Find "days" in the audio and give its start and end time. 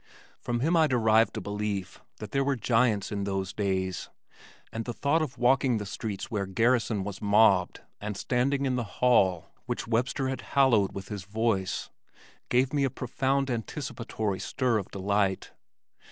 3.53-4.09